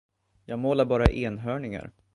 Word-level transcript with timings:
Jag 0.45 0.59
målar 0.59 0.85
bara 0.85 1.05
enhörningar. 1.05 1.91